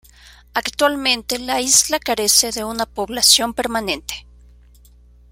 Actualmente 0.55 1.37
la 1.37 1.61
isla 1.61 1.99
carece 1.99 2.49
de 2.49 2.63
una 2.63 2.87
población 2.87 3.53
permanente. 3.53 4.25